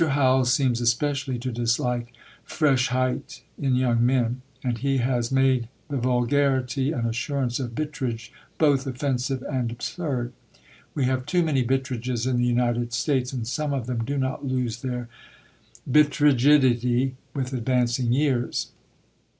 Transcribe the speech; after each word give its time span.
Howells 0.03 0.51
seems 0.51 0.81
especially 0.81 1.37
to 1.37 1.51
dislike 1.51 2.11
Frechheit 2.43 3.43
in 3.59 3.75
young 3.75 4.03
men, 4.03 4.41
and 4.63 4.79
he 4.79 4.97
has 4.97 5.31
made 5.31 5.67
the 5.89 5.97
vulgarity 5.97 6.91
and 6.91 7.07
assurance 7.07 7.59
of 7.59 7.75
Bittredge 7.75 8.33
both 8.57 8.87
offensive 8.87 9.43
and 9.43 9.69
absurd. 9.71 10.33
We 10.95 11.05
have 11.05 11.27
too 11.27 11.43
many 11.43 11.61
Bittredges 11.63 12.25
in 12.25 12.37
the 12.37 12.47
United 12.47 12.93
States; 12.93 13.31
and 13.31 13.47
some 13.47 13.73
of 13.73 13.85
them 13.85 14.03
do 14.03 14.17
not 14.17 14.43
lose 14.43 14.81
their 14.81 15.07
bittredgidity 15.87 17.13
with 17.35 17.53
advancing 17.53 18.11
years. 18.11 18.71